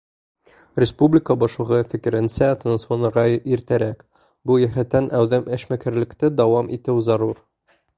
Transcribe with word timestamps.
Республика 0.83 1.35
башлығы 1.43 1.81
фекеренсә, 1.91 2.49
тынысланырға 2.65 3.27
иртәрәк, 3.53 4.03
был 4.53 4.67
йәһәттән 4.67 5.15
әүҙем 5.23 5.49
эшмәкәрлекте 5.61 6.37
дауам 6.43 6.77
итеү 6.81 7.03
зарур. 7.13 7.49